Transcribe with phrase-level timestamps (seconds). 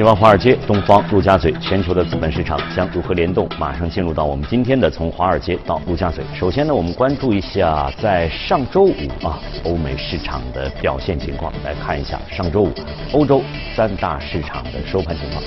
[0.00, 3.46] 喜欢华尔街、东方、陆家嘴，全球的资本市场将如何联动？
[3.58, 6.24] 马上进入到我们今天的从华尔街到陆家嘴。
[6.34, 12.72] 首先呢，我们关注一下在上周五啊，欧美市场的表现情况，来看一下上周五
[13.12, 13.42] 欧洲
[13.76, 15.42] 三大市场的收盘情况。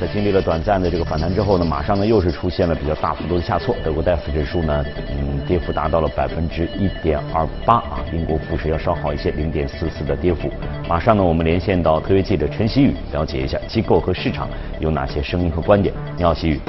[0.00, 3.74] 在经历了短暂的这个反弹之后呢，马上呢又是出现了比较大幅度的下挫。
[3.84, 7.98] 德国戴夫指数呢，嗯，跌幅达到了百分之一点二八啊。
[8.12, 10.48] 英国股市要稍好一些，零点四四的跌幅。
[10.88, 14.48] 马上呢，我们连线到特约记者陈曦宇，了解一下机构和市场
[14.78, 15.92] 有哪些声音和观点。
[16.16, 16.60] 你好，曦宇。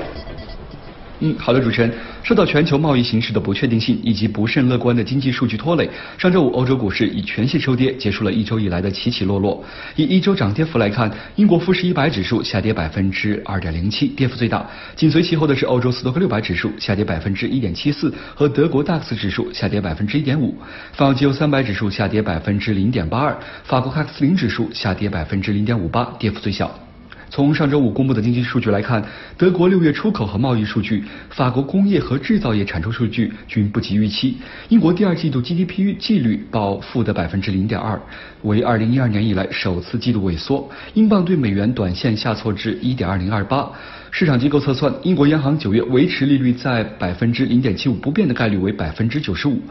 [1.21, 1.91] 嗯，好的，主持人。
[2.23, 9.63] 受到全球贸易形势的不确定性以及不甚乐观的经济数据拖累，上周五欧洲股市以全线收跌，结束了一周以来的起起落落。
[9.95, 14.65] 以一周涨跌幅来看，英国富时一百指数下跌百分之二点零七，跌幅最大。
[14.95, 20.55] 紧随其后的是欧洲斯托克六百指数下跌百分之一点七四，和德国 DAX 指数下跌百分之一点五。
[20.93, 26.88] 法国基欧三百指数下跌百分之零点八二，法国 CAC 零指数下跌百分之零点五八，跌幅最小。
[27.29, 29.03] 从上周五公布的经济数据来看，
[29.37, 34.37] 德国六月出口和贸易数据、法国工业和制造业产出数据均不及预期。
[34.69, 37.99] 英国第二季度 GDP 季率报负的百分之零点二，
[38.41, 40.67] 为二零一二年以来首次季度萎缩。
[40.95, 43.69] 英镑对美元短线下挫至一点二零二八。
[44.11, 49.61] 市场机构测算，英国央行九月维持利率在百分之零点七五不变的概率为百分之九十五。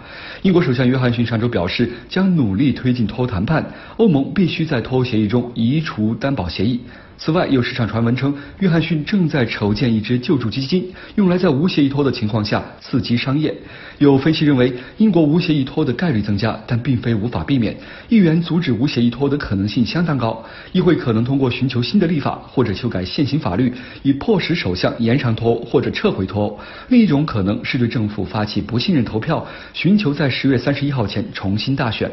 [0.43, 6.81] 英国首相约翰逊上周表示，将努力推进脱欧谈判，欧盟必须在脱欧协议中移除担保协议。
[7.21, 13.53] 此外，有市场传闻称，约翰逊正在筹建一支救助基金，用来在无协议脱的情况下刺激商业。
[13.99, 17.77] 有分析认为，英国无协议脱的概率增加，但并非无法避免。
[18.09, 20.45] 议员阻止无协议脱的可能性相当高。
[20.71, 23.75] 议会可能通过寻求新的立法或者修改现行法律，
[24.05, 26.61] 以迫使首相延长脱欧或者撤回脱欧。
[26.87, 32.09] 另一种可能是对政府发起不信任投票，寻求在十月三十一号前重新大选。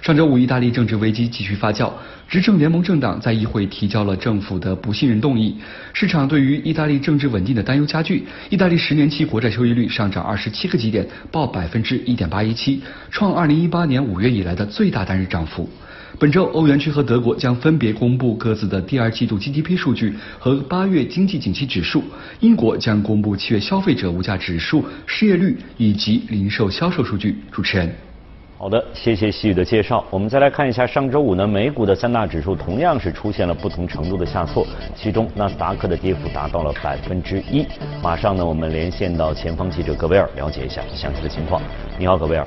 [0.00, 1.90] 上周五，意大利政治危机继续发酵，
[2.28, 5.56] 执政联盟政党在议会提交了政府的不信任动议，
[5.92, 8.24] 市场对于意大利政治稳定的担忧加剧。
[8.50, 15.68] 意大利十年期国债收益率上涨二十七个基点，报百分之一点八一七，创二零一八年五月以来的最大单日涨幅。
[16.16, 22.04] 本周，欧元区和德国将分别公布各自的第二季度 GDP 数据和八月经济景气指数，
[22.40, 27.36] 英国将公布七月消费者物价指数、失业率以及零售销售数据。
[27.50, 28.13] 主持人。
[28.56, 30.02] 好的，谢谢西宇的介绍。
[30.10, 37.66] 我们再来看一下上周五呢，美股的三大指数同样是出现了不同程度的下挫，其中纳斯达克的跌幅达到了百分之一。
[38.00, 41.60] 马上呢，我们连线到前方记者格威尔，了解一下详细的情况。
[41.98, 42.46] 你好，格威尔。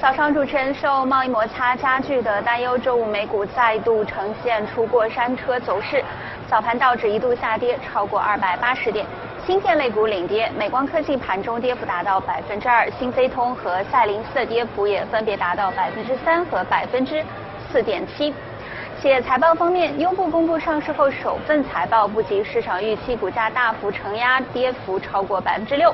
[0.00, 6.02] 早上，主持人受贸易摩擦加剧的担忧，周五美股再度呈现出过山车走势，
[6.48, 9.04] 早盘道指一度下跌超过二百八十点。
[9.44, 17.24] 芯片类股领跌，美光科技盘中跌幅达到百分之二，新飞通和赛灵思的跌幅也分别达到百分之三和百分之
[17.72, 18.32] 四点七。
[19.02, 25.92] 企业财报方面，优步公布上市后首份财报不及市场预期，股价大幅承压，跌幅超过百分之六。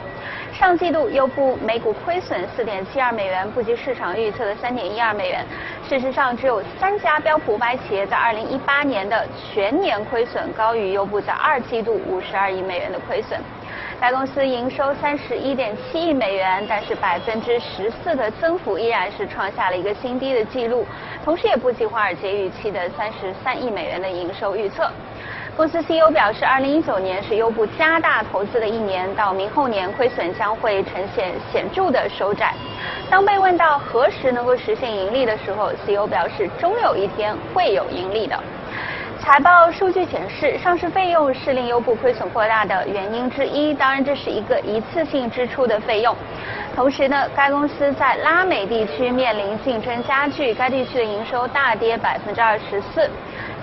[0.52, 5.42] 上季度优步每股亏损四点七二美元，不及市场预测的三点一二美元。
[5.88, 13.40] 事实上，只有三家标普五百企业在二零一八年的全年亏损高于优步在二季度五十二亿美元的亏损。
[14.00, 20.86] 该公司营收三十一点七亿美元，但是百分之十四的增幅依然是创下了一个新低的记录，
[21.25, 24.88] 同时也不及华尔街预期的三十三亿美元的营收预测。
[25.56, 32.54] 公司 CEO 表示，二零一九年是优步加大投资的一年，到明后年亏损将会呈现显著的收窄。
[33.10, 38.38] 当被问到何时能够实现盈利的时候，CEO 表示，终有一天会有盈利的。
[39.28, 43.74] 财报数据显示，上市费用是令优步亏损扩大的原因之一。
[43.74, 46.16] 当然，这是一个一次性支出的费用。
[46.74, 53.06] 同时呢，该公司在拉美地区面临竞争加剧，该地区的营收大跌百分之二十四。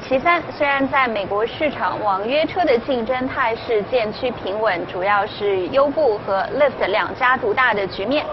[0.07, 8.23] 其三，虽然在美国市场网约车的竞争态势渐趋平稳，主要是优步和 Lyft 两家独大的局面，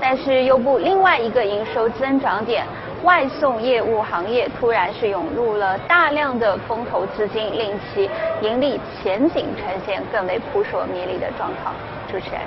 [0.00, 2.64] 但是优步另外一个营收增长点
[3.04, 8.10] 外送业务行业突然是涌入了大量的风投资金，令其
[8.42, 11.74] 盈利前景呈现更为扑朔迷离的状况。
[12.10, 12.40] 主持人。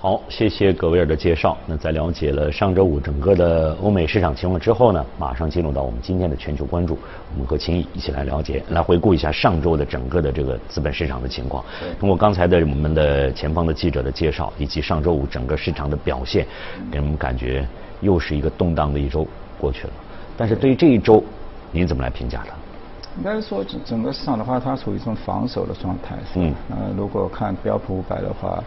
[0.00, 1.58] 好，谢谢葛威尔的介绍。
[1.66, 6.96] 那在了解了上周五整个的欧美市场情况之后呢，马上进入到我们今天的全球关注。
[7.34, 11.64] 我们和秦毅一起来了解，来回顾一下上周的整个的这个资本市场的情况。
[11.98, 16.46] 通过刚才的我们的前方的记者的介绍，以及上周五整个市场的表现，
[16.92, 17.66] 给我们感觉
[18.00, 19.26] 又是一个动荡的一周
[19.58, 19.92] 过去了。
[20.36, 21.22] 但是对于这一周，
[21.72, 22.54] 您怎么来评价它？
[23.18, 26.16] 应该说整整个市场的话，它处于一种防守的状态。
[26.34, 26.54] 嗯。
[26.70, 28.62] 呃，如果看标普五百的话。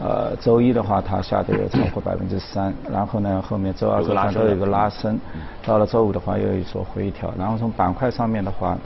[0.00, 5.18] 呃，周一的话，它下跌了超过百分之三，然后呢，后面周二、周三都有一个拉升，
[5.66, 8.78] 到了周五的话又有所回调，然后从板块上面的话，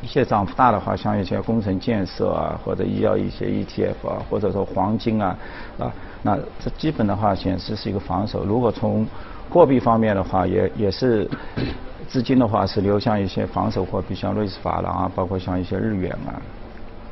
[0.00, 5.36] 一些涨幅大的话，像一些工程建设啊，或者医药一些 ETF 啊，或者说黄金啊，
[5.76, 5.92] 啊，
[6.22, 8.44] 那这基本的话显示是一个防守。
[8.44, 9.04] 如果从
[9.50, 11.28] 货币方面的话，也也是
[12.08, 16.40] 资金的话是流向一些防守货币，像瑞士法郎啊，包括像一些日元啊。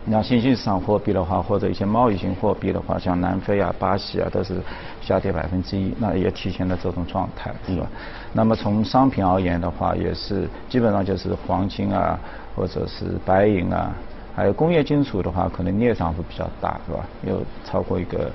[0.05, 4.55] 那新兴市场货币的话，或者一些贸易型货币的话，像南非啊、巴西啊，都是
[5.01, 7.87] 下跌百分之一，那也体现了这种状态，是吧？
[8.33, 12.19] 那么从商品而言的话，也是基本上就是黄金啊。
[12.57, 13.93] 或者是白银啊，
[14.35, 17.05] 还有工业金属的话，可能镍涨幅比较大，是吧？
[17.27, 18.33] 有超过一个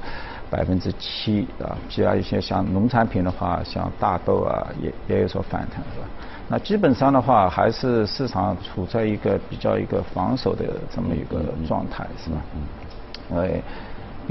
[0.51, 1.73] 百分之七啊。
[1.89, 6.05] 其他一些像农产品的话，像大豆啊，也也有所反弹，是吧？
[6.47, 12.37] 那基本上的话，还是市场处在一个比较一个防守的这么一个状态，是吧？
[12.53, 12.61] 嗯
[13.31, 13.63] 因为。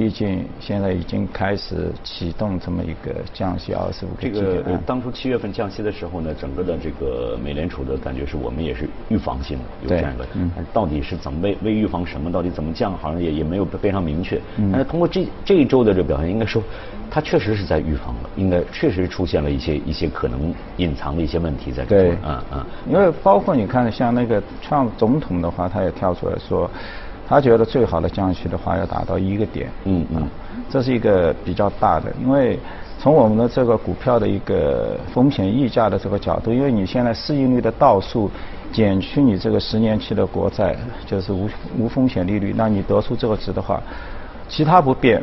[0.00, 12.32] 毕竟现在已经开始启动这么一个降息二十五这个当初七月份降息的时候呢，整个的这个美联储的感觉是我们也是预防性的有这样一个，嗯到底是怎么为为预防什么？
[12.32, 12.96] 到底怎么降？
[12.96, 14.40] 好像也也没有非常明确。
[14.72, 16.62] 但是通过这这一周的这个表现，应该说
[17.10, 21.88] 它确实是在预防了，应该确实出现了一些一些可能隐藏的一些问题在这。
[21.94, 22.66] 对，嗯嗯。
[22.88, 26.70] 因为包括你看，像那个创总统的话，他也跳出来说。
[27.30, 30.28] 他觉得最好的降息的话要达到一个点，嗯嗯，
[30.68, 32.58] 这是一个比较大的，因为
[32.98, 38.28] 从我们的这个股票的一个风险溢价的这个角度，因为你现在市盈率的倒数
[38.72, 40.74] 减去你这个十年期的国债，
[41.06, 41.48] 就是无
[41.78, 43.80] 无风险利率，那你得出这个值的话，
[44.48, 45.22] 其他不变。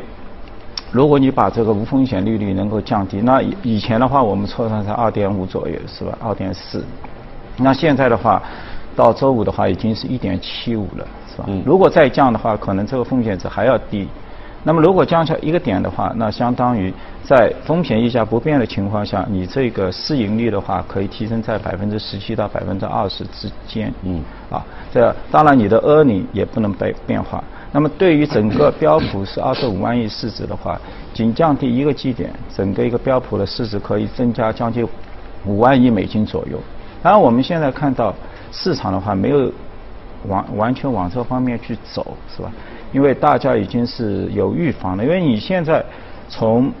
[0.90, 6.16] 如果你把这个无风险利率能够降低，那以以前的话我们测算在二点五左右是吧？
[6.22, 6.82] 二点四，
[7.58, 8.42] 那现在的话
[8.96, 11.06] 到周五的话已经是一点七五了。
[11.46, 14.08] 嗯，如果再降的话，可能这个风险值还要低。
[14.64, 16.92] 那么如果降下一个点的话，那相当于
[17.22, 23.94] 在风险溢价不变的情况下，你这个市盈率的话可以提升在百分之十七到百分之二十之间。
[24.02, 24.20] 嗯，
[24.50, 24.62] 啊，
[24.92, 27.42] 这当然你的 earning 也不能被变化。
[27.70, 30.78] 那么对于整个标普是二十五万亿市值的话，
[31.14, 34.86] 仅降低一个基点，整个一个标普的市值可以增加将近
[35.46, 36.58] 五万亿美金左右。
[37.00, 38.12] 当然我们现在看到
[38.50, 39.50] 市场的话没有。
[40.26, 42.50] 完完全往这方面去走，是吧？
[42.92, 45.04] 因为大家已经是有预防了。
[45.04, 45.84] 因为你现在
[46.28, 46.72] 从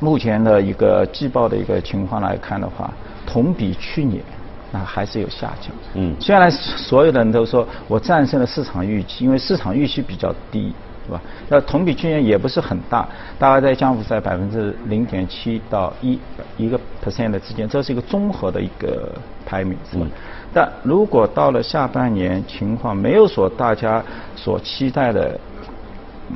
[0.00, 2.92] 目前的一个季报的一个情况来看的话，
[3.26, 4.22] 同比去年
[4.70, 5.70] 那还是有下降。
[5.94, 6.14] 嗯。
[6.20, 10.72] 虽然所有的人都说我战胜了市场预期，因为市场预期比较低，
[11.06, 11.20] 是吧？
[11.48, 13.06] 那同比去年也不是很大，
[13.38, 16.18] 大概在降幅在百分之零点七到一
[16.56, 19.12] 一个 percent 的之间，这是一个综合的一个
[19.44, 20.06] 排名，是吧？
[20.52, 24.02] 但如果到了下半年情况没有所大家
[24.36, 25.38] 所期待的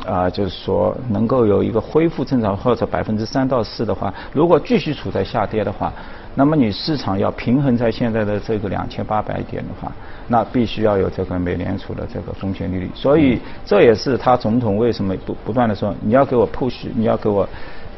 [0.04, 5.92] 啊，就是说能够有一个恢复正常或者百分之三到四的话，如果继续处在下跌的话，
[6.38, 9.90] 那么你市场要平衡在现在的这个两千八百点的话，
[10.29, 12.88] 那必须要有这个美联储的这个风险利率。
[12.94, 17.46] 所以这也是他总统为什么不不断的说你要给我 push，你要给我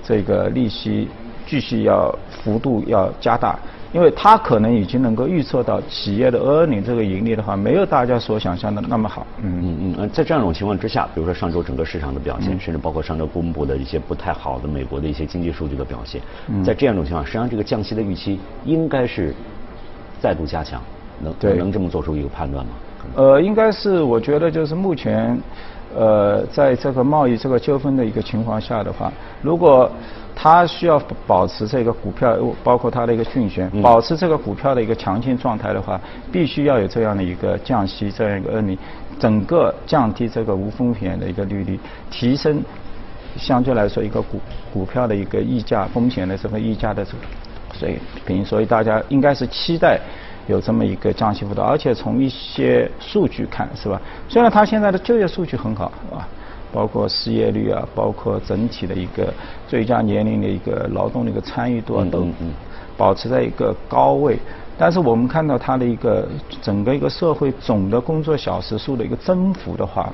[0.02, 1.06] 这个利息
[1.46, 3.58] 继续要幅度要加大。
[3.92, 9.26] 因为他可能已经能够预测到企业的 earning 这个盈利的话，没有大家所想象的那么好。
[9.42, 10.10] 嗯嗯嗯。
[10.10, 16.20] 在这样一种情况之下，比如说上周整个市场的表现，甚至包括上周公布的一些不太好的美国的一些经济数据的表现，
[16.64, 19.34] 在这样一种情况，实际上这个降息的预期应该是
[20.20, 20.80] 再度加强，
[21.20, 22.72] 能能这么做出一个判断吗？
[23.16, 25.36] 呃，应该是我觉得就是目前，
[25.96, 29.90] 呃，在这个贸易这个纠纷的一个情况下的话，如果。
[30.42, 36.00] 它需要保持这个股票，包括它的一个讯选，保持这个股票的一个强劲状态的话，
[36.32, 38.78] 必须要有这样的一个降息这样一个恶例，
[39.18, 41.78] 整个降低这个无风险的一个利率，
[42.10, 42.62] 提升
[43.36, 44.40] 相对来说一个股
[44.72, 47.18] 股票的一个溢价风险的这个溢价的这个
[47.74, 50.00] 水平，所以大家应该是期待
[50.46, 54.00] 有这么一个降息幅度，而且从一些数据看，是吧？
[54.26, 56.26] 虽然它现在的就业数据很好，是吧？
[56.72, 59.32] 包括失业率啊，包括整体的一个
[59.66, 62.26] 最佳年龄的一个劳动的一个参与度啊，都
[62.96, 64.38] 保持在一个高位。
[64.78, 66.26] 但是我们看到它的一个
[66.62, 70.10] 整个一个社会总的工作小时数的一个增幅的话，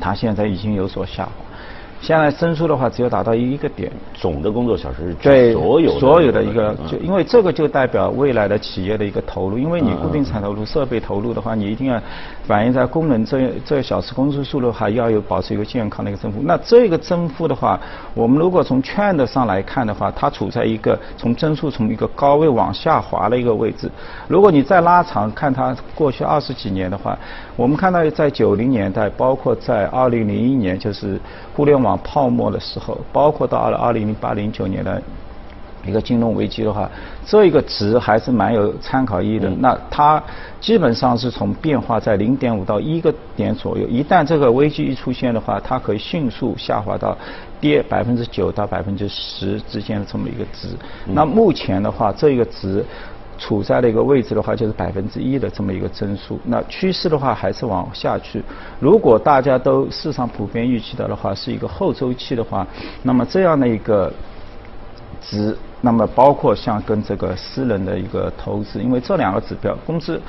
[0.00, 1.47] 它现在已经有所下滑。
[2.00, 3.90] 现在增速的话，只有达到一个点。
[4.14, 9.58] 总的工作小时对所有所有的一个，就因为这个就代表未来的企业的一个投入。
[9.58, 12.00] 因为你固定产投入、设备投入的话，你一定要
[12.44, 16.40] 反映在工人这这小时工资数的话，要有保持一个健康的一个增幅。
[16.42, 17.78] 那这个增幅的话，
[18.14, 23.88] 我们如果从 trend 上来看的话，它处在一个从增速从一个高位往下滑的一个位置。
[24.26, 27.16] 如果你再拉长看它过去二十几年的话，
[27.54, 31.20] 我们看到在九零年代，包括在二零零一年，就是
[31.54, 35.02] 互联网泡沫的时候，包括到了二零零八零九年的
[35.86, 36.90] 一个金融危机的话，
[37.24, 39.48] 这一个值还是蛮有参考意义的。
[39.60, 40.22] 那它
[40.60, 47.16] 基本上是从变化在零点五到一个点左右，一旦这个危机一出现的话，它可以迅速下滑到
[47.60, 50.68] 跌百分之九到百分之十之间的这么一个值。
[51.06, 52.84] 那目前的话，这一个值
[53.38, 56.38] 处在的一个位置的话，就是百分之一的这么一个增速。
[56.44, 58.42] 那趋势的话还是往下去。
[58.80, 62.66] 如果大家都市场普遍预期到的话，是一个后周期的话，
[63.02, 64.12] 那么这样的一个
[65.22, 65.56] 值。
[65.80, 70.20] 那么包括像跟这个私人的一个投资，因为这两个指标，工资、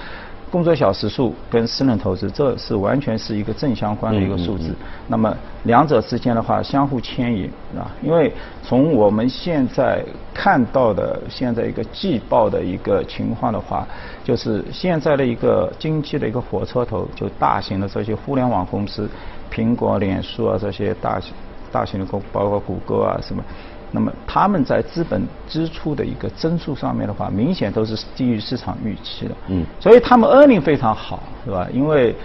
[0.51, 4.73] 工作小时数跟私人投资，这是完全是一个正相关的一个数字。
[5.07, 7.45] 那么两者之间的话相互牵引，
[7.77, 10.03] 啊，因为从我们现在
[10.33, 13.87] 看到的现在一个季报的一个情况的话，
[14.23, 19.07] 就是现在的一个经济的一个火车头，就大型的这些互联网公司，
[19.53, 21.33] 苹果、脸书啊这些大型
[21.71, 23.43] 大型的公，包括谷歌啊什么。
[23.91, 29.35] 那么他们在资本支出的一个增速上面的话，明显都是低于市场预期的。
[29.47, 29.65] 嗯。
[29.79, 31.67] 所以他们 earning 非常好，是吧？
[31.73, 32.15] 因为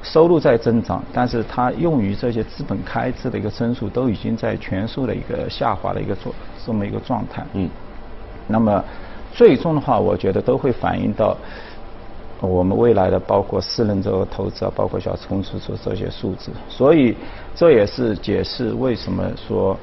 [0.00, 6.32] 收入在增长，但是它用于这些资本开支的一个增速都已经在全数的一个下滑的一个状
[6.64, 7.44] 这么一个状态。
[7.54, 7.68] 嗯。
[8.46, 8.84] 那么
[9.32, 11.36] 最终的话，我觉得都会反映到
[12.40, 16.52] 我们未来的包括私人这个投资啊，包括小公司出这些数字。
[16.68, 17.16] 所以
[17.56, 19.76] 这也是解释为什么说。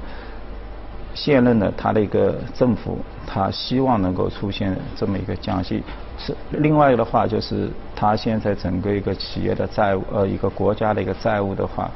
[1.13, 5.83] 现任的他的一个政府，他希望能够出现这么一个降息。
[6.17, 11.89] 是另外的话，就是他现在整个一个企业的债务，呃，一个国家的一个债务的话，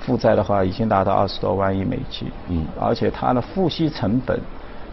[0.00, 2.30] 负债的话已经达到二十多万亿美金。
[2.48, 2.64] 嗯。
[2.80, 4.38] 而且它的付息成本，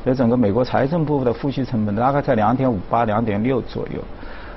[0.03, 4.01] 在整个美国财政部的付息成本大概在两点五八、两点六左右。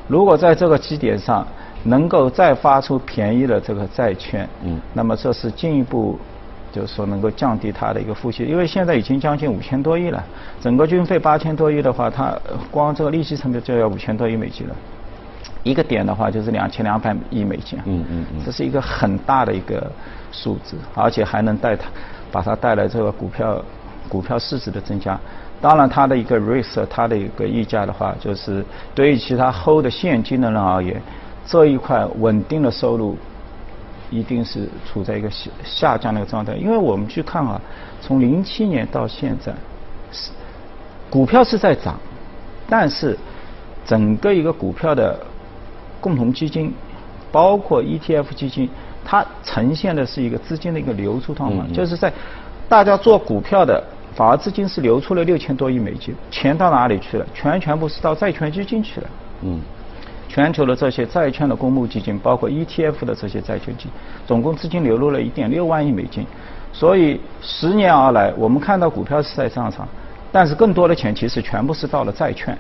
[0.09, 1.47] 如果在这个基点上
[1.85, 6.19] 能够再发出便宜的这个债券，嗯，那么这是进一步。
[6.73, 10.25] 就是说能够降低它的一个付息，因为现在已经将近五千多亿了，
[10.61, 12.35] 整个军费八千多亿的话，它
[12.71, 14.75] 光这个利息成本就要五千多亿美金了，
[15.63, 19.93] 一个点的话就是两千两百亿美金，嗯嗯嗯，这是一个很大的一个
[20.33, 21.89] 数字，而且还能带它
[22.33, 23.63] 把它带来这个股票
[24.09, 25.21] 股票市值的增加，
[25.61, 28.65] 当然它的一个 risk，它的一个溢价的话，就是
[28.95, 31.01] 对于其他 hold 的现金的人而言，
[31.47, 33.17] 这一块稳定的收入。
[34.13, 37.59] 一定是处在一个下下降的一个状态，因为我们去看啊，
[38.03, 39.51] 从零七年到现在，
[40.13, 40.31] 是
[41.09, 41.99] 股票是在涨，
[42.69, 43.19] 但是
[43.87, 45.19] 整个一个股票的
[45.99, 46.73] 共同基金，
[47.33, 48.69] 包括 ETF 基金，
[49.03, 52.13] 它呈现的是一个资金的一个流出状况，就是在
[52.69, 53.83] 大家做股票的，
[54.15, 57.27] 反而资金是流出了六千多亿美金，钱到哪里去了？
[57.33, 59.07] 全全部是到债券基金去了。
[59.43, 59.59] 嗯。
[60.33, 63.93] 全球的这些债券的公募基金，包括 ETF 的这些债券基金，
[64.27, 66.27] 总共资金流入了一点六万亿美金。
[66.73, 69.87] 所以十年而来，我们看到股票是在上涨，
[70.33, 72.57] 但是更多的钱其实全部是到了债券，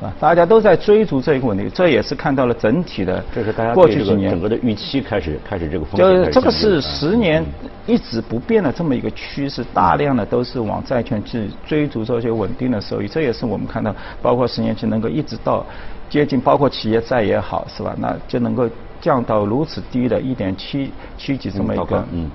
[0.00, 0.12] 是吧？
[0.18, 6.24] 大家都在追逐这一个问题，这也是看到了整体的这是大家过去几年整个的预期开始开始这个风险。
[6.24, 7.44] 就这个是十年
[7.86, 13.06] 一直不变的这么一个趋势，大量的都是往债券去追逐这些稳定的收益。
[13.06, 15.64] 这也是我们看到，包括十年期能够一直到。
[16.08, 17.94] 接近包括企业债也好，是吧？
[17.96, 18.68] 那就能够
[19.00, 22.28] 降到如此低的一点七七几这么一个嗯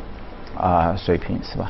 [0.58, 1.70] 啊水平，是吧？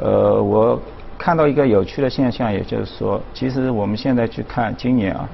[0.00, 0.80] 呃，我
[1.18, 5.28] 看到一个有趣的现象，也就是说，其实我们现在去看今年啊，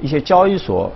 [0.00, 0.90] 一些交易所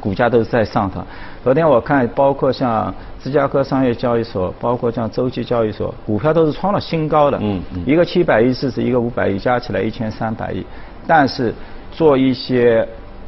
[0.00, 1.06] 股价都是在上涨。
[1.42, 2.92] 昨天我看，包括像
[3.22, 7.38] 芝加哥商业交易所，包括像洲际交易所，股票都是创了新高的。
[7.40, 7.82] 嗯嗯。
[7.86, 10.64] 一个七百亿市值，一个五百亿，加起来一千三百亿。
[11.06, 11.54] 但是
[11.90, 12.86] 做一些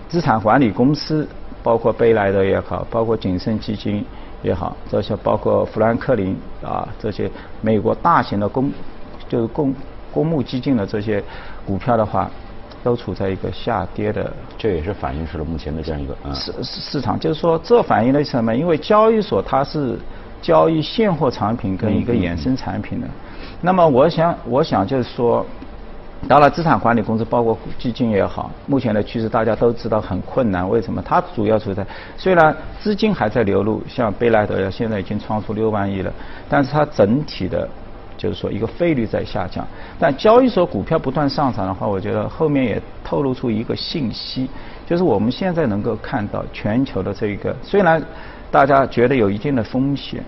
[0.09, 1.27] 资产管理公司，
[1.63, 4.05] 包括贝莱德也好，包括谨慎基金
[4.43, 7.31] 也好，这些包括富兰克林啊，这些
[7.63, 8.71] 美国大型的公
[9.29, 9.75] 就是公
[10.13, 11.23] 公募基金的这些
[11.67, 12.31] 股票的话，
[12.83, 14.33] 都处在一个下跌的。
[14.59, 18.55] 这也是反映出了目前的这样一个市市场，就是说这反映了什么？
[18.55, 19.99] 因为交易所它是
[20.43, 23.07] 交易现货产品跟一个衍生产品的。
[23.61, 25.45] 那么我想，我想就是说。
[26.29, 30.69] 当然，资产管理公司包括基金也好，目前的趋势大家都知道很困难。
[30.69, 31.01] 为什么？
[31.01, 31.83] 它主要处在
[32.19, 36.13] 虽然资金还在流入，像贝莱德现在已经创出六万亿了，
[36.47, 37.67] 但是它整体的，
[38.21, 39.67] 就是说一个费率在下降。
[39.99, 44.47] 但交易所股票不断上涨的话，我觉得后面也透露出一个信息，
[44.87, 48.03] 就是我们现在能够看到全球的这一个，虽然
[48.51, 50.23] 大家觉得有一定的风险。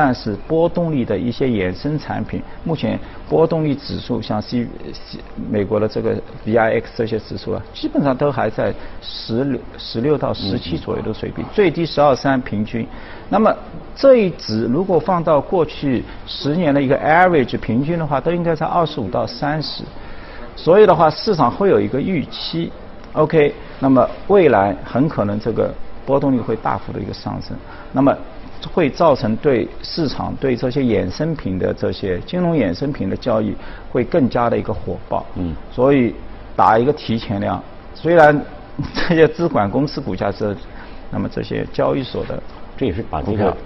[0.00, 2.96] 但是波动率的一些衍生产品，目前
[3.28, 5.18] 波动率指数像 C C
[5.50, 6.14] 美国的这个
[6.46, 12.86] VIX 这些指数啊，基本上都还在十六十六到十七左右的水平，最低十二三平均。
[13.28, 13.52] 那么
[13.96, 19.82] 这一值如果放到过去十年的一个 average 平均的话，都应该在二十五到三十。
[20.54, 22.70] 所以的话，市场会有一个预期
[23.14, 25.74] ，OK，那么未来很可能这个
[26.06, 27.56] 波动率会大幅的一个上升，
[27.92, 28.16] 那么
[28.72, 33.54] 会造成对市场对这些衍生品的这些金融衍生品的交易
[33.90, 36.14] 会更加的一个火爆，嗯，所以
[36.56, 37.62] 打一个提前量，
[37.94, 38.40] 虽然
[39.08, 40.56] 这些资管公司股价是，
[41.10, 42.42] 那么这些交易所的，
[42.76, 43.56] 这也是把这个。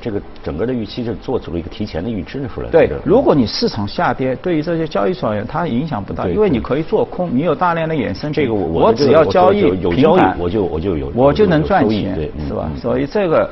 [0.00, 2.68] 这个整个的预期是做出了一个提前的预知出来。
[2.68, 8.30] 对，如果你市场下跌，对于这些交易所而言，它影响不大，因为你可以做空，你有大量的衍生。
[8.30, 12.70] 这个我我只要交易有交易，我就我就有我就能赚钱，对，是吧？
[12.76, 13.48] 所以这个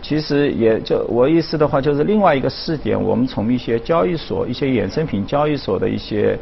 [0.00, 6.38] 其实也就我意思的话，就是另外一个试点，我们从一些交易所、一些衍生品交易所的一些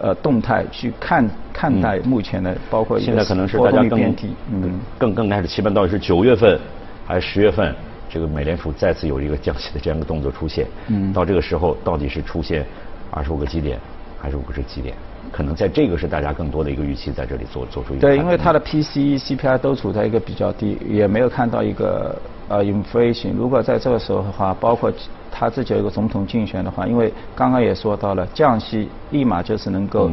[0.00, 4.14] 呃动态去看看待目前的，包括现在可能是大家更
[4.52, 6.58] 嗯更更开始期盼到底是九月份
[7.06, 7.74] 还是十月份。
[8.06, 12.64] 这个美联储再次有一个降息的这样一个动作出现，嗯，到这个时候到底是出现
[13.10, 13.76] 二十五个基点
[14.20, 14.94] 还是五十基点？
[15.32, 22.16] 可能在这个是大家更多的一个预期，在这里做做出一个对，因为它的 PCE、CPI 都处在一个比较低，也没有看到一个
[22.48, 23.32] 呃 inflation。
[23.36, 24.92] 如果在这个时候的话，包括
[25.30, 30.10] 他自己有一个总统竞选的话，因为刚刚也说到了降息，立马就是能够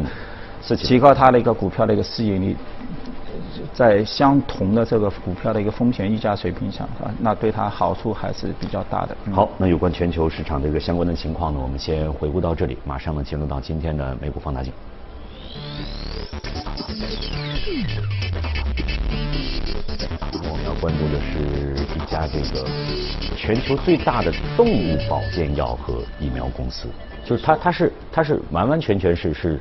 [0.77, 2.55] 提高它的一个股票的一个市盈率。
[3.73, 9.15] 在相同的这个股票的一个风险溢价水平上啊，那对它好处还是比较大的。
[9.31, 14.71] 好，那有关全球市场的一个相关的情况呢，我们先回顾到这里，马上呢进入到今天的美股放大镜。
[20.33, 22.65] 我们要关注的是一家这个
[23.35, 26.87] 全球最大的动物保健药和疫苗公司，
[27.25, 29.59] 就是它，它是，它是完完全全是是。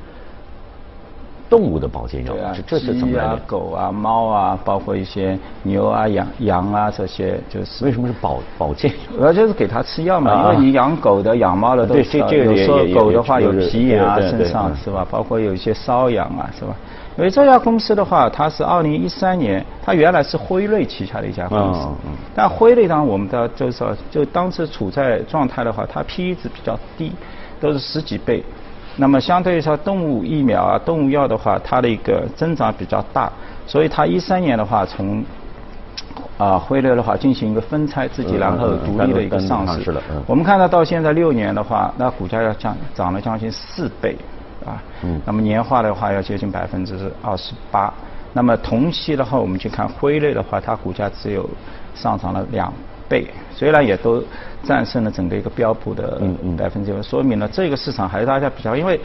[1.49, 2.33] 动物的保健药，
[2.65, 8.89] 这是鸡啊、狗啊、猫啊，包括一些牛啊、羊羊啊这些，就是为什么是保保健？
[9.13, 15.05] 主要就是给它吃药嘛，因为你养狗的、养猫的都这这个有时候狗的话有皮炎啊，身上是吧？
[15.11, 16.73] 包括有一些瘙痒啊，是吧？
[17.17, 21.87] 因为这家公司的话，它是二零一三年，它原来是辉瑞旗下的一家公司，
[22.33, 27.11] 但辉瑞当我们的就是说，就当时处在状态的话，它 P/E 值比较低，
[27.59, 28.43] 都是十几倍。
[28.95, 33.31] 那么相对于说动物疫苗啊、动物药的话，它的一个增长比较大，
[33.67, 35.23] 所以它一三年的话从
[36.37, 39.93] 啊辉瑞的话进行一个分拆自己，然后独立的一个上市。
[40.25, 44.15] 我们看到到现在六年的话，那股价要降涨了将近四倍
[44.65, 44.81] 啊。
[45.03, 45.21] 嗯。
[45.25, 47.93] 那么年化的话要接近百分之二十八。
[48.33, 51.49] 那么同期的话，我们去看辉瑞的话，它股价只有
[51.93, 52.71] 上涨了两。
[53.09, 54.23] 倍虽然也都
[54.63, 56.21] 战胜了整个一个标普的
[56.57, 58.97] 百分之，说明了这个市场还是大家比较，因为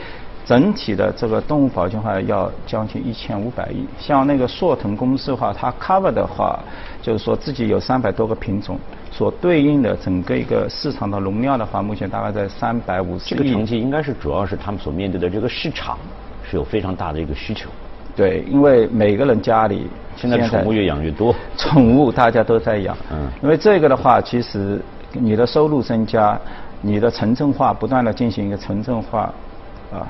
[0.45, 6.57] 整体的这个动物保健话要将近一千五百亿，像那个硕腾公司的话，它 cover 的话
[7.03, 8.79] 就是说自己有三百多个品种，
[9.17, 13.39] 所对应的整个一个市场的容量的话，目前大概在三百五十亿。
[13.39, 15.97] 这个成绩应该是主要是他们所面对的这个市场
[16.45, 17.71] 是有非常大的一个需求。
[18.15, 22.95] 对，因为每个人家里现在宠物越养越多，宠物大家都在养。
[23.11, 23.27] 嗯。
[23.43, 24.79] 因为这个的话，其实
[25.13, 26.39] 你的收入增加，
[26.83, 29.21] 你的城镇化不断的进行一个城镇化，
[29.91, 30.07] 啊，呃，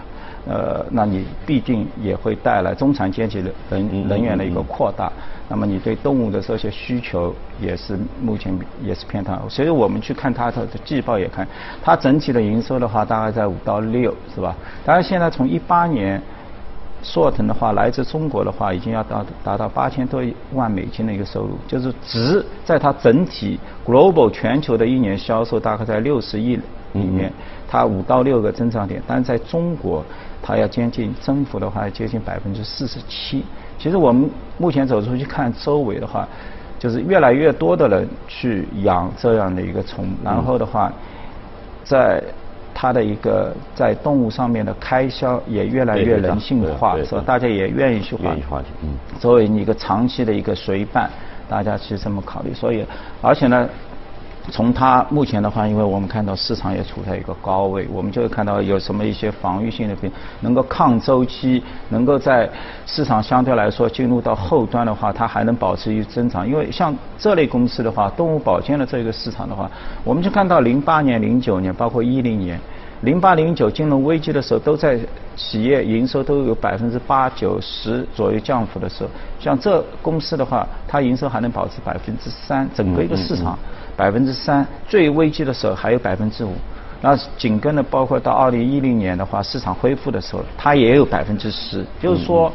[0.91, 5.11] 那你必定也会带来中产阶级的人人员的一个扩大。
[5.49, 9.41] 那么你对动物的这些需求也是目前也是偏大。
[9.49, 11.47] 所以我们去看它的季报也看，
[11.83, 14.57] 它整体的营收的话大概在五到六，是吧？
[14.85, 16.23] 当然现在从一八年。
[17.03, 20.21] 硕腾的话，来自中国的话，已经要达达到八千多
[20.55, 26.57] 万美金的一个收入，就是值在它整体 global 全球的一年销售大概在六十亿
[26.95, 27.31] 里面，
[27.69, 30.05] 它五到六个增长点，但是在中国，
[30.43, 33.45] 它要接近增幅的话，接近百分之四十七。
[33.79, 36.29] 其实我们目前走出去看周围的话，
[36.79, 40.93] 就是越来越多的人去养这样的一个宠，然后的话，
[41.85, 42.23] 在。
[42.79, 47.25] 它的一个在动物上面的开销也越来越人性化，是吧？
[47.25, 48.37] 大家也愿意去花。
[48.83, 48.91] 嗯。
[49.19, 51.09] 作为一个长期的一个随伴，
[51.49, 52.53] 大家去这么考虑。
[52.53, 52.85] 所以，
[53.23, 53.67] 而且呢。
[54.51, 62.49] 从它目前的话，因为我们看到市场也处在一个高位，我们就会看到有什么一些防御性的品，能够抗周期，能够在
[62.87, 66.47] 市场相对来说进入到后端的话，它还能保持一增长。
[66.49, 69.71] 因为像这类公司的话，动物保健的这个市场的话，
[70.05, 72.61] 我们就看到零八年、零九年，包括一零年。
[73.03, 74.99] 零八零九金融危机的时候，都在
[75.37, 83.59] 企业营收都有百分之八九十左右降幅的时候，像这公司的话，它营收还能保持百分之三，整个一个市场
[83.97, 86.53] 百分之三，最危机的时候还有百分之五，
[87.03, 92.51] 那紧跟着包括到二零一零年的话，市场恢复的时候，它也有百分之十，就是说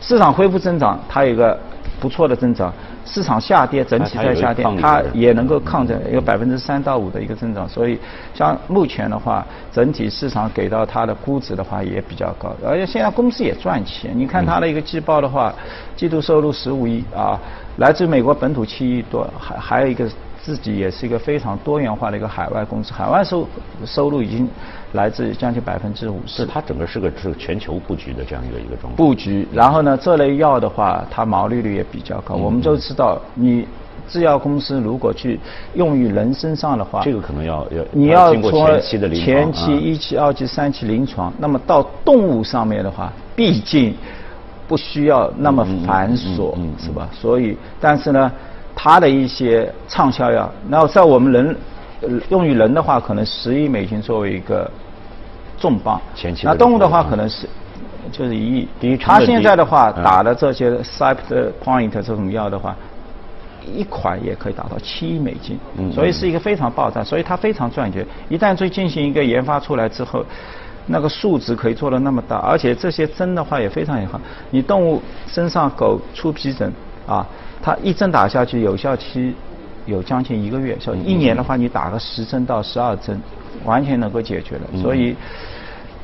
[0.00, 1.58] 市场恢复增长，它有一个
[2.02, 2.72] 不错的增长，
[3.06, 7.68] 市场下跌，整体在下跌，它也能够抗着，有百分之三到五的一个增长。
[7.68, 7.96] 所以，
[8.34, 14.10] 像目前的话，整体市场给到它的估值的话也比较高，而且现在公司也赚钱。
[14.12, 15.54] 你看它的一个季报的话，
[15.94, 17.38] 季度收入十五亿啊，
[17.76, 20.08] 来自美国本土七亿多，还还有一个。
[20.42, 23.46] 自己也是一个非常多元化的一个海外公司，海外收
[23.86, 24.48] 收入已经
[24.92, 26.44] 来自将近百分之五十。
[26.44, 28.96] 它整个是个是全球布局的这样一个一个状态。
[28.96, 32.34] 布局，然后呢，这类药的话，它毛利率也比较高。
[32.34, 33.64] 我们都知道，你
[34.08, 35.38] 制药公司如果去
[35.74, 43.94] 用于人身上的话，这个可能要要你要做前期的临床，前期一期、二期、三期临床，那么到动物上面的话，毕竟
[44.66, 47.08] 不需要那么繁琐，是吧？
[47.12, 48.32] 所以，但是呢。
[48.84, 51.56] 它的一些畅销药，然后在我们人
[52.30, 54.68] 用于人的话，可能十亿美金作为一个
[55.56, 56.00] 重磅。
[56.16, 56.44] 前期。
[56.44, 57.48] 那动物的话，可能是
[58.10, 58.68] 就是一亿。
[58.80, 62.74] 第一它现在的话打的这些 Cytopoint 这种药的话，
[63.64, 65.56] 一款也可以达到七亿美金。
[65.76, 65.92] 嗯。
[65.92, 68.04] 所以是一个非常爆炸，所以它非常赚钱。
[68.28, 70.26] 一旦去进行一个研发出来之后，
[70.86, 74.20] 那个数值可以做的那么大，而且这些针的话也非常也好。
[74.50, 76.72] 你动物身上狗出皮疹
[77.06, 77.24] 啊。
[77.62, 79.32] 它一针打下去，有效期
[79.86, 83.20] 有将近一个月，所以一年的话，你打个十针到十二针，
[83.64, 84.62] 完全能够解决了。
[84.82, 85.14] 所以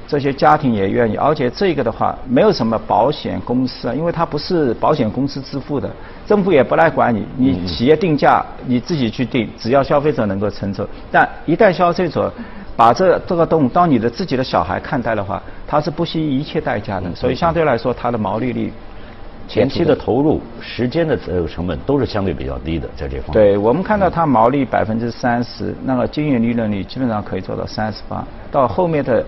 [0.06, 5.90] 这些家庭也愿意，而且这个的话，没有什么保险公司啊，因为它不是保险公司支付的，
[6.26, 10.88] 政府也不来管你，你企业定价你自己去定，只要消费者能够承受。
[11.10, 12.32] 但一旦消费者
[12.76, 18.72] 把这这个动物当你的自己的小孩看待的话，他是不惜一切代价的，所以相对来说，它的毛利率。
[19.48, 23.32] 前期的投入、时间的这个成本都是相对比较低的，在这方面。
[23.32, 29.24] 对我们看到它毛利百分之三十，那个经营利润率基本上可以做到三十八，到后面的，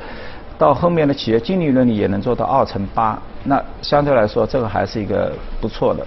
[0.58, 6.06] 到后面的企业净利润率也能做到二乘八，那相对来说这个还是一个不错的。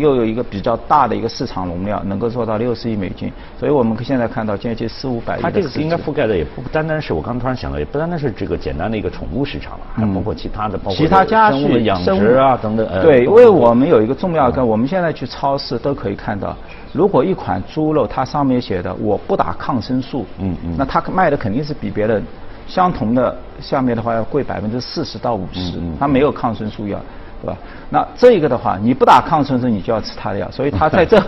[0.00, 5.42] 又有一个比较大的一个市场容量，能够做到六十亿美金，所以我们现在看到接近四五百亿。
[5.42, 13.02] 它这个应该覆盖的也不单单是我刚突然想到，也不单单是这个简单的一个宠物市场了，还包括其他的，包括其他家畜养殖啊等等。
[13.02, 16.56] 对，因为我们有一个重要的，我们现在去超市都可以看到，
[16.92, 22.24] 如果一款猪肉它上面写的我不打抗生素，嗯嗯，那它卖的肯定是比别人
[22.66, 26.98] 相同的下面的话要贵百分之四十到五十，它没有抗生素药。
[27.42, 27.56] 对吧？
[27.88, 30.48] 那这个的话，你不打抗生素，你就要吃它的药。
[30.52, 31.18] 所以它在这，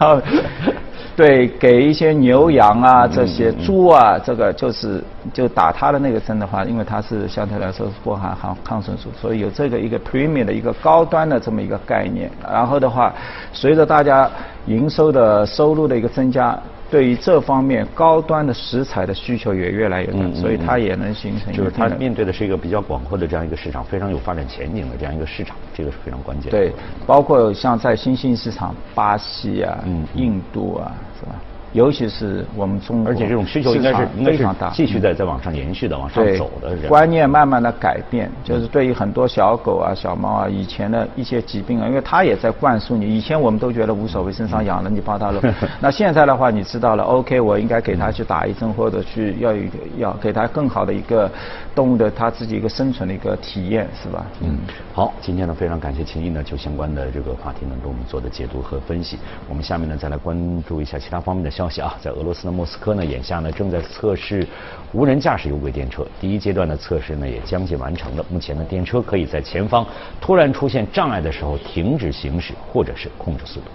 [1.16, 12.30] 对，给一些牛羊啊、这些猪啊，这个就是就打它的那个针的话，因为它是相对来说是不含含抗生素，所以有这个一个 premium 的一个高端的这么一个概念。
[12.50, 13.12] 然后的话，
[13.52, 14.30] 随着大家
[14.66, 16.58] 营收的收入的一个增加。
[16.92, 21.50] 对于这方面高端的食材的需求也越来越大，所以它也能形成。
[21.50, 26.50] 就是它面对的是一个比较广阔的这样一个市场，非常有发展前景的这样一个市场，这个是非常关键。
[26.50, 26.70] 对，
[27.06, 29.82] 包括像在新兴市场，巴西啊、
[30.14, 31.40] 印度啊，是吧？
[31.72, 36.76] 尤其是我们中国，而且这种需求应该是非常大，继续在在往上延续的往上走的。
[36.88, 43.16] 观念慢慢的改变，就是对于很多小狗啊、小猫啊，以前的一些疾病啊，因为它也在灌输你。
[43.16, 45.40] 以前我们都觉得无所谓，身上痒了你抱它了。
[45.80, 51.30] 那现在的话，你知道了，OK，我应该给它去打一针，或者去要一个要给它更好的一个
[51.74, 54.26] 动物的它自己一个生存的一个体验，是吧？
[54.42, 54.58] 嗯。
[54.92, 59.18] 好，今天呢非常感谢秦毅呢就相关的这个话题呢给我们做的解读和分析。
[59.48, 61.61] 我们下面呢再来关注一下其他方面的消。
[61.62, 64.44] 消息啊，在俄罗斯的莫斯科呢，眼下呢正在测试
[64.92, 68.26] 无人驾驶有轨电车，第一阶段的测试呢也将近完成了。
[68.28, 69.86] 目前呢，电车可以在前方
[70.20, 73.66] 突然出现障碍的时候停止行驶，或者是控制速度。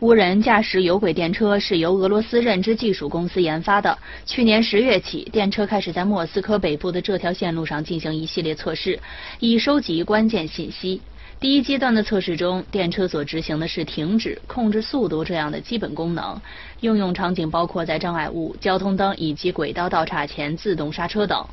[0.00, 3.96] 无人驾驶有轨电车是由俄罗斯认知技术公司研发的。
[4.26, 8.98] 去年十月起，电车开始在莫斯科北部的这条线路上进行一系列测试，
[9.38, 11.00] 以收集关键信息。
[11.44, 16.40] 第一阶段的测试中，电车所执行的是停止、控制速度这样的基本功能，
[16.80, 21.46] 应用场景包括在障碍物、交通灯以及轨道道岔前自动刹车等。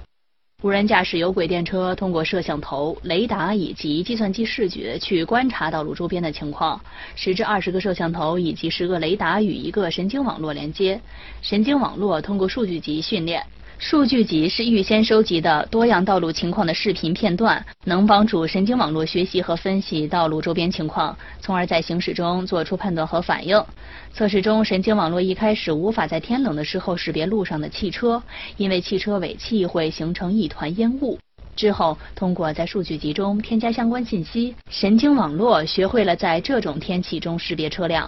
[0.64, 6.80] 无人驾驶有轨电车通过摄像头、雷达以及计算机视觉去观察道路周边的情况。
[7.16, 11.02] 十至二十个摄像头以及十个雷达与一个神经网络连接，
[11.42, 13.46] 神经网络通过数据集训练。
[13.82, 23.60] 数据集是预先收集的多样道路情况的视频片段，能帮助神经网络学习和分析道路周边情况，从而在行驶中做出判断和反应。
[24.14, 28.22] 测试中，神经网络一开始无法在天冷的时候识别路上的汽车，
[28.56, 31.18] 因为汽车尾气会形成一团烟雾。
[31.56, 38.08] 之后，通过在数据集中添加相关信息，神经网络学会了在这种天气中识别车辆。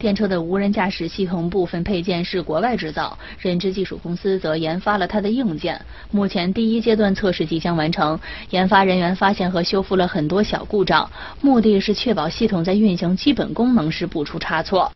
[0.00, 5.78] 电车的无人驾驶系统部分配件是国外制造，认知技术公司则研发了它的硬件。
[6.10, 11.10] 目前第一阶段测试即将完成，研发人员发现和修复了很多小故障，
[11.42, 14.90] 目的是确保系统在运行基本功能时不出差错。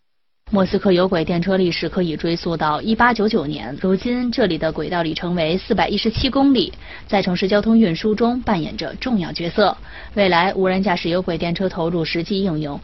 [0.51, 6.73] 莫斯科有轨电车历史可以追溯到1899年，如今这里的轨道里程为417公里，
[7.07, 9.77] 在城市交通运输中扮演着重要角色。
[10.15, 12.81] 未来无人驾驶有轨电车投入实际应用。